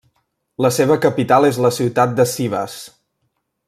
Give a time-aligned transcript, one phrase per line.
[0.65, 2.83] La seva capital és la ciutat de Sivas.